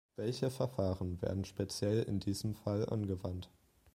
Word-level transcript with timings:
Welche 0.15 0.49
Verfahren 0.49 1.21
werden 1.21 1.45
speziell 1.45 2.01
in 2.01 2.19
diesem 2.19 2.55
Fall 2.55 2.89
angewandt? 2.89 3.51